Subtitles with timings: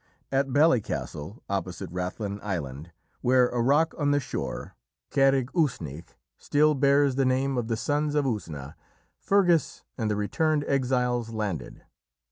[0.31, 4.73] At Ballycastle, opposite Rathlin Island, where a rock on the shore
[5.11, 8.73] ("Carraig Uisneach") still bears the name of the Sons of Usna,
[9.19, 11.83] Fergus and the returned exiles landed.